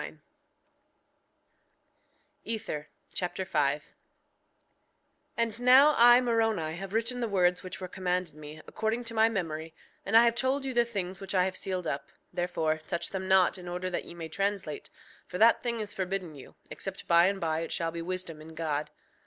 [0.01, 0.19] Amen.
[2.43, 3.91] Ether Chapter 5 5:1
[5.37, 9.29] And now I, Moroni, have written the words which were commanded me, according to my
[9.29, 13.11] memory; and I have told you the things which I have sealed up; therefore touch
[13.11, 14.89] them not in order that ye may translate;
[15.27, 18.55] for that thing is forbidden you, except by and by it shall be wisdom in
[18.55, 18.89] God.